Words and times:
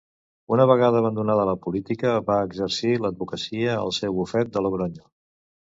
Una 0.55 0.63
vegada 0.69 0.97
abandonada 1.01 1.43
la 1.49 1.53
política 1.65 2.15
va 2.31 2.39
exercir 2.47 2.95
l'advocacia 3.05 3.79
al 3.85 3.97
seu 4.01 4.19
bufet 4.19 4.53
de 4.57 4.67
Logronyo. 4.67 5.09